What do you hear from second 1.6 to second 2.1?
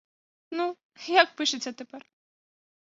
тепер?